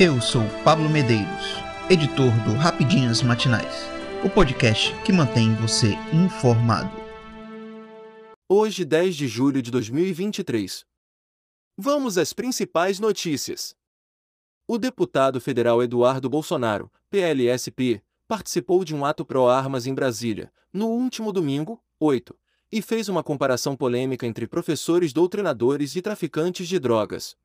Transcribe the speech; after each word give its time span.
Eu 0.00 0.20
sou 0.20 0.42
Pablo 0.62 0.88
Medeiros, 0.88 1.26
editor 1.90 2.30
do 2.44 2.52
Rapidinhas 2.52 3.20
Matinais, 3.20 3.82
o 4.24 4.30
podcast 4.30 4.94
que 5.02 5.10
mantém 5.10 5.56
você 5.56 5.88
informado. 6.14 6.88
Hoje, 8.48 8.84
10 8.84 9.16
de 9.16 9.26
julho 9.26 9.60
de 9.60 9.72
2023. 9.72 10.86
Vamos 11.76 12.16
às 12.16 12.32
principais 12.32 13.00
notícias. 13.00 13.74
O 14.68 14.78
deputado 14.78 15.40
federal 15.40 15.82
Eduardo 15.82 16.30
Bolsonaro, 16.30 16.88
PLSP, 17.10 18.00
participou 18.28 18.84
de 18.84 18.94
um 18.94 19.04
ato 19.04 19.24
pró-armas 19.24 19.84
em 19.84 19.94
Brasília, 19.94 20.52
no 20.72 20.86
último 20.86 21.32
domingo, 21.32 21.82
8, 21.98 22.38
e 22.70 22.80
fez 22.80 23.08
uma 23.08 23.24
comparação 23.24 23.74
polêmica 23.74 24.24
entre 24.28 24.46
professores 24.46 25.12
doutrinadores 25.12 25.96
e 25.96 26.00
traficantes 26.00 26.68
de 26.68 26.78
drogas. 26.78 27.36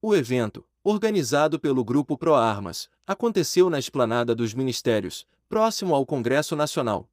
O 0.00 0.14
evento, 0.14 0.64
organizado 0.88 1.58
pelo 1.58 1.84
Grupo 1.84 2.16
Pro 2.16 2.36
Armas, 2.36 2.88
aconteceu 3.04 3.68
na 3.68 3.76
esplanada 3.76 4.36
dos 4.36 4.54
Ministérios, 4.54 5.26
próximo 5.48 5.92
ao 5.92 6.06
Congresso 6.06 6.54
Nacional. 6.54 7.10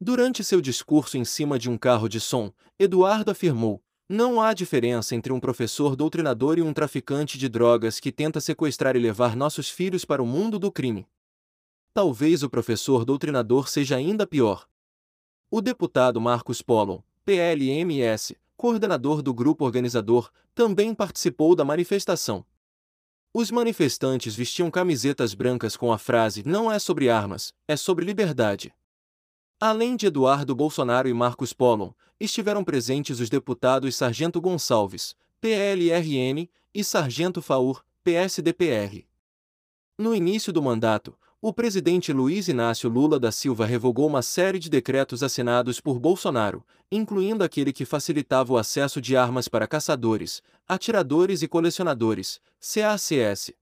Durante 0.00 0.42
seu 0.42 0.58
discurso 0.58 1.18
em 1.18 1.24
cima 1.24 1.58
de 1.58 1.68
um 1.68 1.76
carro 1.76 2.08
de 2.08 2.18
som, 2.18 2.50
Eduardo 2.78 3.30
afirmou: 3.30 3.82
não 4.08 4.40
há 4.40 4.54
diferença 4.54 5.14
entre 5.14 5.30
um 5.34 5.38
professor 5.38 5.94
doutrinador 5.94 6.56
e 6.56 6.62
um 6.62 6.72
traficante 6.72 7.36
de 7.36 7.46
drogas 7.46 8.00
que 8.00 8.10
tenta 8.10 8.40
sequestrar 8.40 8.96
e 8.96 8.98
levar 8.98 9.36
nossos 9.36 9.68
filhos 9.68 10.06
para 10.06 10.22
o 10.22 10.26
mundo 10.26 10.58
do 10.58 10.72
crime. 10.72 11.06
Talvez 11.92 12.42
o 12.42 12.48
professor 12.48 13.04
doutrinador 13.04 13.68
seja 13.68 13.96
ainda 13.96 14.26
pior. 14.26 14.66
O 15.50 15.60
deputado 15.60 16.18
Marcos 16.22 16.62
Polo, 16.62 17.04
PLMS, 17.22 18.34
coordenador 18.56 19.20
do 19.20 19.34
grupo 19.34 19.66
organizador, 19.66 20.30
também 20.54 20.94
participou 20.94 21.54
da 21.54 21.66
manifestação. 21.66 22.46
Os 23.32 23.50
manifestantes 23.50 24.34
vestiam 24.34 24.70
camisetas 24.70 25.34
brancas 25.34 25.76
com 25.76 25.92
a 25.92 25.98
frase 25.98 26.42
Não 26.46 26.72
é 26.72 26.78
sobre 26.78 27.10
armas, 27.10 27.52
é 27.66 27.76
sobre 27.76 28.04
liberdade. 28.04 28.74
Além 29.60 29.96
de 29.96 30.06
Eduardo 30.06 30.54
Bolsonaro 30.54 31.08
e 31.08 31.12
Marcos 31.12 31.52
Polo, 31.52 31.94
estiveram 32.18 32.64
presentes 32.64 33.20
os 33.20 33.28
deputados 33.28 33.94
Sargento 33.96 34.40
Gonçalves, 34.40 35.14
PLRN, 35.40 36.48
e 36.74 36.84
Sargento 36.84 37.42
Faur, 37.42 37.84
PSDPR. 38.02 39.04
No 39.98 40.14
início 40.14 40.52
do 40.52 40.62
mandato, 40.62 41.16
o 41.40 41.52
presidente 41.52 42.12
Luiz 42.12 42.48
Inácio 42.48 42.90
Lula 42.90 43.18
da 43.18 43.30
Silva 43.30 43.64
revogou 43.64 44.08
uma 44.08 44.22
série 44.22 44.58
de 44.58 44.68
decretos 44.68 45.22
assinados 45.22 45.80
por 45.80 45.96
Bolsonaro, 46.00 46.64
incluindo 46.90 47.44
aquele 47.44 47.72
que 47.72 47.84
facilitava 47.84 48.52
o 48.52 48.58
acesso 48.58 49.00
de 49.00 49.16
armas 49.16 49.46
para 49.46 49.68
caçadores, 49.68 50.42
atiradores 50.66 51.40
e 51.40 51.46
colecionadores, 51.46 52.40
CACS. 52.60 53.52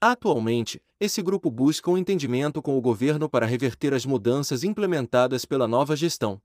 Atualmente, 0.00 0.82
esse 0.98 1.20
grupo 1.20 1.50
busca 1.50 1.90
um 1.90 1.98
entendimento 1.98 2.62
com 2.62 2.78
o 2.78 2.80
governo 2.80 3.28
para 3.28 3.44
reverter 3.44 3.92
as 3.92 4.06
mudanças 4.06 4.64
implementadas 4.64 5.44
pela 5.44 5.68
nova 5.68 5.94
gestão. 5.94 6.40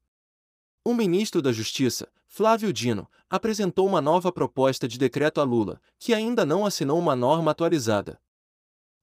O 0.83 0.93
ministro 0.93 1.41
da 1.41 1.53
Justiça, 1.53 2.09
Flávio 2.27 2.73
Dino, 2.73 3.07
apresentou 3.29 3.87
uma 3.87 4.01
nova 4.01 4.33
proposta 4.33 4.85
de 4.85 4.97
decreto 4.97 5.39
a 5.39 5.45
Lula, 5.45 5.79
que 5.97 6.13
ainda 6.13 6.45
não 6.45 6.65
assinou 6.65 6.99
uma 6.99 7.15
norma 7.15 7.51
atualizada. 7.51 8.19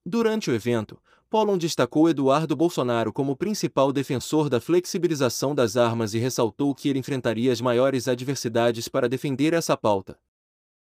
Durante 0.05 0.49
o 0.49 0.53
evento, 0.55 0.99
Pollon 1.29 1.59
destacou 1.59 2.09
Eduardo 2.09 2.55
Bolsonaro 2.55 3.13
como 3.13 3.35
principal 3.35 3.93
defensor 3.93 4.49
da 4.49 4.59
flexibilização 4.59 5.53
das 5.53 5.77
armas 5.77 6.15
e 6.15 6.17
ressaltou 6.17 6.73
que 6.73 6.89
ele 6.89 6.97
enfrentaria 6.97 7.51
as 7.51 7.61
maiores 7.61 8.07
adversidades 8.07 8.87
para 8.87 9.07
defender 9.07 9.53
essa 9.53 9.77
pauta. 9.77 10.17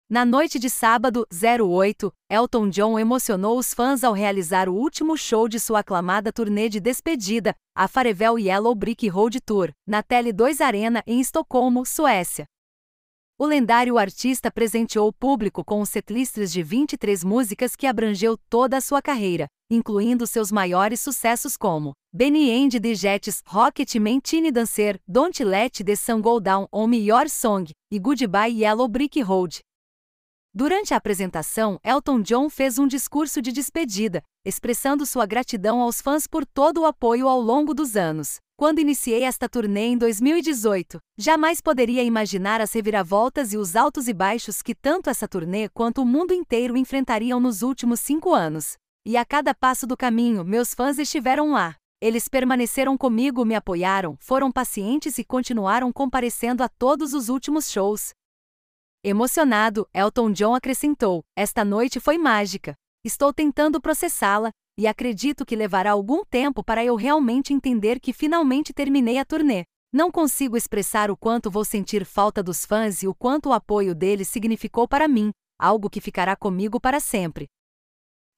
Na 0.08 0.24
noite 0.24 0.58
de 0.58 0.70
sábado, 0.70 1.26
08, 1.32 2.12
Elton 2.30 2.68
John 2.68 2.96
emocionou 2.96 3.58
os 3.58 3.74
fãs 3.74 4.04
ao 4.04 4.12
realizar 4.12 4.68
o 4.68 4.74
último 4.74 5.16
show 5.16 5.48
de 5.48 5.58
sua 5.58 5.80
aclamada 5.80 6.32
turnê 6.32 6.68
de 6.68 6.78
despedida, 6.78 7.54
a 7.74 7.88
Farevel 7.88 8.38
Yellow 8.38 8.74
Brick 8.74 9.08
Road 9.08 9.40
Tour, 9.40 9.70
na 9.84 10.00
Tele2 10.00 10.60
Arena 10.60 11.02
em 11.06 11.20
Estocolmo, 11.20 11.84
Suécia. 11.84 12.46
O 13.42 13.46
lendário 13.46 13.96
artista 13.96 14.50
presenteou 14.50 15.08
o 15.08 15.12
público 15.14 15.64
com 15.64 15.80
um 15.80 15.84
setlists 15.86 16.52
de 16.52 16.62
23 16.62 17.24
músicas 17.24 17.74
que 17.74 17.86
abrangeu 17.86 18.36
toda 18.36 18.76
a 18.76 18.82
sua 18.82 19.00
carreira, 19.00 19.46
incluindo 19.70 20.26
seus 20.26 20.52
maiores 20.52 21.00
sucessos 21.00 21.56
como 21.56 21.94
Benny 22.12 22.50
and 22.50 22.68
the 22.78 22.94
Jets, 22.94 23.42
Rocket 23.46 23.94
Man 23.94 24.20
Tiny 24.20 24.52
Dancer, 24.52 25.00
Don't 25.08 25.42
Let 25.42 25.82
the 25.82 25.96
Sun 25.96 26.20
Go 26.20 26.38
Down 26.38 26.68
ou 26.70 26.86
Me 26.86 26.98
Your 26.98 27.30
Song, 27.30 27.64
e 27.90 27.98
Goodbye 27.98 28.60
Yellow 28.60 28.86
Brick 28.86 29.22
Road. 29.22 29.60
Durante 30.52 30.92
a 30.92 30.98
apresentação, 30.98 31.80
Elton 31.82 32.20
John 32.20 32.50
fez 32.50 32.78
um 32.78 32.86
discurso 32.86 33.40
de 33.40 33.52
despedida, 33.52 34.22
expressando 34.44 35.06
sua 35.06 35.24
gratidão 35.24 35.80
aos 35.80 36.02
fãs 36.02 36.26
por 36.26 36.44
todo 36.44 36.82
o 36.82 36.84
apoio 36.84 37.26
ao 37.26 37.40
longo 37.40 37.72
dos 37.72 37.96
anos. 37.96 38.36
Quando 38.60 38.78
iniciei 38.78 39.22
esta 39.22 39.48
turnê 39.48 39.86
em 39.86 39.96
2018, 39.96 40.98
jamais 41.16 41.62
poderia 41.62 42.02
imaginar 42.02 42.60
as 42.60 42.70
reviravoltas 42.74 43.54
e 43.54 43.56
os 43.56 43.74
altos 43.74 44.06
e 44.06 44.12
baixos 44.12 44.60
que 44.60 44.74
tanto 44.74 45.08
essa 45.08 45.26
turnê 45.26 45.66
quanto 45.70 46.02
o 46.02 46.04
mundo 46.04 46.34
inteiro 46.34 46.76
enfrentariam 46.76 47.40
nos 47.40 47.62
últimos 47.62 48.00
cinco 48.00 48.34
anos. 48.34 48.76
E 49.02 49.16
a 49.16 49.24
cada 49.24 49.54
passo 49.54 49.86
do 49.86 49.96
caminho, 49.96 50.44
meus 50.44 50.74
fãs 50.74 50.98
estiveram 50.98 51.52
lá. 51.52 51.74
Eles 52.02 52.28
permaneceram 52.28 52.98
comigo, 52.98 53.46
me 53.46 53.54
apoiaram, 53.54 54.14
foram 54.20 54.52
pacientes 54.52 55.16
e 55.16 55.24
continuaram 55.24 55.90
comparecendo 55.90 56.62
a 56.62 56.68
todos 56.68 57.14
os 57.14 57.30
últimos 57.30 57.70
shows. 57.70 58.10
Emocionado, 59.02 59.88
Elton 59.94 60.32
John 60.32 60.54
acrescentou: 60.54 61.22
Esta 61.34 61.64
noite 61.64 61.98
foi 61.98 62.18
mágica. 62.18 62.74
Estou 63.02 63.32
tentando 63.32 63.80
processá-la, 63.80 64.50
e 64.78 64.86
acredito 64.86 65.44
que 65.44 65.56
levará 65.56 65.92
algum 65.92 66.24
tempo 66.24 66.64
para 66.64 66.84
eu 66.84 66.96
realmente 66.96 67.52
entender 67.52 68.00
que 68.00 68.12
finalmente 68.12 68.72
terminei 68.72 69.18
a 69.18 69.24
turnê. 69.24 69.64
Não 69.92 70.10
consigo 70.10 70.56
expressar 70.56 71.10
o 71.10 71.16
quanto 71.16 71.50
vou 71.50 71.64
sentir 71.64 72.04
falta 72.04 72.42
dos 72.42 72.64
fãs 72.64 73.02
e 73.02 73.08
o 73.08 73.14
quanto 73.14 73.48
o 73.48 73.52
apoio 73.52 73.94
deles 73.94 74.28
significou 74.28 74.86
para 74.86 75.08
mim, 75.08 75.30
algo 75.58 75.90
que 75.90 76.00
ficará 76.00 76.36
comigo 76.36 76.80
para 76.80 77.00
sempre. 77.00 77.46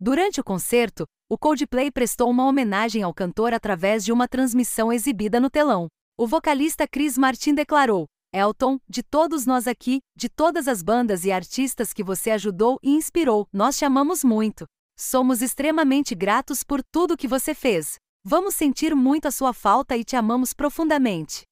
Durante 0.01 0.41
o 0.41 0.45
concerto, 0.45 1.05
o 1.31 1.39
Coldplay 1.39 1.91
prestou 1.91 2.29
uma 2.29 2.45
homenagem 2.47 3.03
ao 3.03 3.15
cantor 3.15 3.55
através 3.55 4.05
de 4.05 4.13
uma 4.13 4.27
transmissão 4.27 4.93
exibida 4.93 5.39
no 5.39 5.49
telão. 5.49 5.89
O 6.19 6.27
vocalista 6.27 6.89
Chris 6.89 7.17
Martin 7.17 7.55
declarou: 7.55 8.07
Elton, 8.35 8.79
de 8.89 9.03
todos 9.03 9.47
nós 9.47 9.67
aqui, 9.67 10.01
de 10.17 10.29
todas 10.29 10.67
as 10.67 10.83
bandas 10.83 11.25
e 11.25 11.31
artistas 11.31 11.93
que 11.93 12.03
você 12.03 12.31
ajudou 12.31 12.79
e 12.83 12.91
inspirou, 12.91 13.47
nós 13.53 13.77
te 13.77 13.85
amamos 13.85 14.25
muito. 14.25 14.65
Somos 15.05 15.43
extremamente 15.43 16.15
gratos 16.15 16.63
por 16.63 16.81
tudo 16.81 17.17
que 17.17 17.27
você 17.27 17.55
fez. 17.55 17.97
Vamos 18.25 18.55
sentir 18.55 18.95
muito 18.95 19.27
a 19.27 19.33
sua 19.33 19.53
falta 19.53 19.97
e 19.97 20.05
te 20.05 20.15
amamos 20.15 20.55
profundamente. 20.55 21.43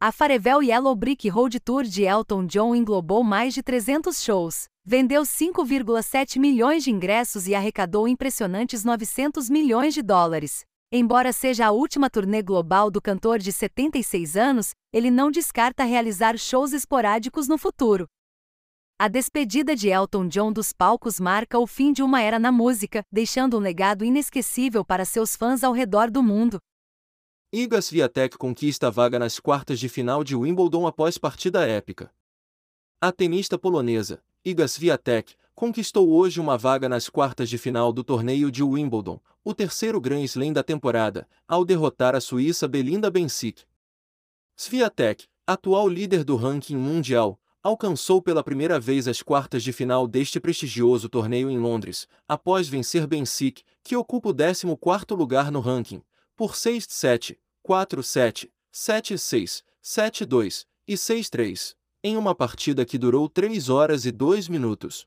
A 0.00 0.10
Farevel 0.10 0.60
Yellow 0.60 0.96
Brick 0.96 1.28
Road 1.28 1.60
Tour 1.60 1.84
de 1.84 2.02
Elton 2.02 2.44
John 2.44 2.74
englobou 2.74 3.22
mais 3.22 3.54
de 3.54 3.62
300 3.62 4.20
shows, 4.20 4.64
vendeu 4.84 5.22
5,7 5.22 6.40
milhões 6.40 6.82
de 6.82 6.90
ingressos 6.90 7.46
e 7.46 7.54
arrecadou 7.54 8.08
impressionantes 8.08 8.84
900 8.84 9.48
milhões 9.48 9.94
de 9.94 10.02
dólares. 10.02 10.64
Embora 10.90 11.32
seja 11.32 11.66
a 11.66 11.70
última 11.70 12.10
turnê 12.10 12.42
global 12.42 12.90
do 12.90 13.00
cantor 13.00 13.38
de 13.38 13.52
76 13.52 14.36
anos, 14.36 14.72
ele 14.92 15.10
não 15.10 15.30
descarta 15.30 15.84
realizar 15.84 16.36
shows 16.36 16.72
esporádicos 16.72 17.46
no 17.46 17.56
futuro. 17.58 18.08
A 18.98 19.08
despedida 19.08 19.76
de 19.76 19.90
Elton 19.90 20.26
John 20.26 20.50
dos 20.50 20.72
palcos 20.72 21.20
marca 21.20 21.58
o 21.58 21.66
fim 21.66 21.92
de 21.92 22.02
uma 22.02 22.22
era 22.22 22.38
na 22.38 22.50
música, 22.50 23.04
deixando 23.12 23.58
um 23.58 23.60
legado 23.60 24.02
inesquecível 24.02 24.82
para 24.82 25.04
seus 25.04 25.36
fãs 25.36 25.62
ao 25.62 25.74
redor 25.74 26.10
do 26.10 26.22
mundo. 26.22 26.58
Iga 27.52 27.82
Swiatek 27.82 28.38
conquista 28.38 28.86
a 28.86 28.90
vaga 28.90 29.18
nas 29.18 29.38
quartas 29.38 29.78
de 29.78 29.86
final 29.90 30.24
de 30.24 30.34
Wimbledon 30.34 30.86
após 30.86 31.18
partida 31.18 31.66
épica. 31.66 32.10
A 32.98 33.12
tenista 33.12 33.58
polonesa, 33.58 34.22
Iga 34.42 34.66
Swiatek, 34.66 35.34
conquistou 35.54 36.08
hoje 36.08 36.40
uma 36.40 36.56
vaga 36.56 36.88
nas 36.88 37.10
quartas 37.10 37.50
de 37.50 37.58
final 37.58 37.92
do 37.92 38.02
torneio 38.02 38.50
de 38.50 38.62
Wimbledon, 38.62 39.20
o 39.44 39.52
terceiro 39.52 40.00
Grand 40.00 40.24
Slam 40.24 40.54
da 40.54 40.62
temporada, 40.62 41.28
ao 41.46 41.66
derrotar 41.66 42.14
a 42.14 42.20
suíça 42.20 42.66
Belinda 42.66 43.10
Bencic. 43.10 43.62
Swiatek, 44.56 45.26
atual 45.46 45.86
líder 45.86 46.24
do 46.24 46.34
ranking 46.34 46.78
mundial, 46.78 47.38
alcançou 47.66 48.22
pela 48.22 48.44
primeira 48.44 48.78
vez 48.78 49.08
as 49.08 49.22
quartas 49.22 49.60
de 49.60 49.72
final 49.72 50.06
deste 50.06 50.38
prestigioso 50.38 51.08
torneio 51.08 51.50
em 51.50 51.58
Londres, 51.58 52.06
após 52.28 52.68
vencer 52.68 53.08
Bencic, 53.08 53.64
que 53.82 53.96
ocupa 53.96 54.28
o 54.28 54.34
14º 54.34 55.16
lugar 55.16 55.50
no 55.50 55.58
ranking, 55.58 56.00
por 56.36 56.52
6-7, 56.52 57.36
4-7, 57.66 58.48
7-6, 58.72 59.64
7-2 59.82 60.64
e 60.86 60.94
6-3, 60.94 61.74
em 62.04 62.16
uma 62.16 62.36
partida 62.36 62.84
que 62.84 62.96
durou 62.96 63.28
3 63.28 63.68
horas 63.68 64.06
e 64.06 64.12
2 64.12 64.48
minutos. 64.48 65.04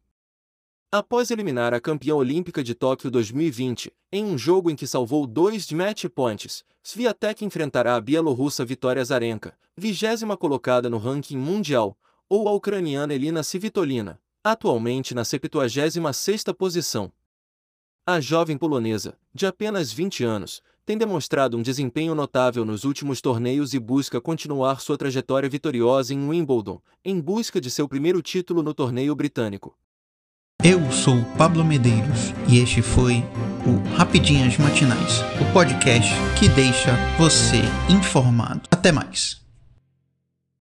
Após 0.91 1.31
eliminar 1.31 1.73
a 1.73 1.79
campeã 1.79 2.15
olímpica 2.15 2.61
de 2.61 2.75
Tóquio 2.75 3.09
2020, 3.09 3.93
em 4.11 4.25
um 4.25 4.37
jogo 4.37 4.69
em 4.69 4.75
que 4.75 4.87
salvou 4.87 5.25
dois 5.25 5.71
match 5.71 6.05
points, 6.13 6.65
Sviatek 6.83 7.45
enfrentará 7.45 7.95
a 7.95 8.01
bielorrussa 8.01 8.65
Vitória 8.65 9.05
Zarenka, 9.05 9.55
vigésima 9.77 10.35
colocada 10.35 10.89
no 10.89 10.97
ranking 10.97 11.37
mundial, 11.37 11.95
ou 12.29 12.47
a 12.47 12.53
ucraniana 12.53 13.13
Elina 13.13 13.41
Svitolina, 13.41 14.19
atualmente 14.43 15.15
na 15.15 15.23
76ª 15.23 16.53
posição. 16.53 17.11
A 18.05 18.19
jovem 18.19 18.57
polonesa, 18.57 19.17
de 19.33 19.45
apenas 19.45 19.91
20 19.91 20.23
anos, 20.23 20.61
tem 20.85 20.97
demonstrado 20.97 21.57
um 21.57 21.61
desempenho 21.61 22.15
notável 22.15 22.65
nos 22.65 22.83
últimos 22.83 23.21
torneios 23.21 23.73
e 23.73 23.79
busca 23.79 24.19
continuar 24.19 24.79
sua 24.79 24.97
trajetória 24.97 25.49
vitoriosa 25.49 26.13
em 26.13 26.27
Wimbledon, 26.27 26.81
em 27.05 27.19
busca 27.19 27.61
de 27.61 27.69
seu 27.69 27.87
primeiro 27.87 28.21
título 28.21 28.63
no 28.63 28.73
torneio 28.73 29.15
britânico. 29.15 29.77
Eu 30.63 30.91
sou 30.91 31.23
Pablo 31.37 31.63
Medeiros 31.63 32.33
e 32.49 32.59
este 32.59 32.81
foi 32.81 33.23
o 33.65 33.95
Rapidinhas 33.95 34.57
Matinais, 34.57 35.21
o 35.39 35.53
podcast 35.53 36.11
que 36.37 36.49
deixa 36.49 36.91
você 37.17 37.61
informado. 37.89 38.61
Até 38.71 38.91
mais. 38.91 39.48